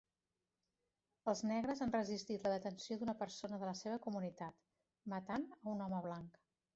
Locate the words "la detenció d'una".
2.47-3.15